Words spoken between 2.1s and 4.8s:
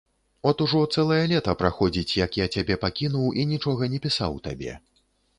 як я цябе пакінуў і нічога не пісаў табе.